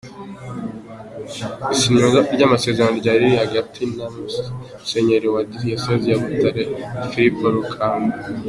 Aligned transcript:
Isinywa 1.73 2.19
ry’amasezerano 2.33 2.95
ryari 3.01 3.23
rihagarariwe 3.31 3.85
na 3.97 4.05
Musenyeri 4.15 5.27
wa 5.33 5.41
Diyoseze 5.51 6.05
ya 6.11 6.19
Butare 6.21 6.63
Filipo 7.11 7.43
Rukamba. 7.55 8.15